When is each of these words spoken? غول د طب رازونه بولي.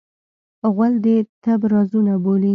غول 0.75 0.93
د 1.03 1.05
طب 1.43 1.59
رازونه 1.73 2.13
بولي. 2.23 2.49